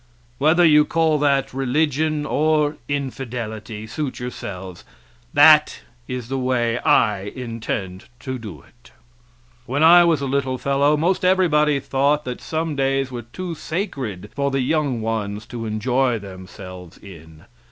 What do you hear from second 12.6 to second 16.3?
days were too sacred for the young ones to enjoy